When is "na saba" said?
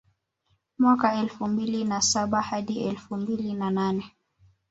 1.83-2.41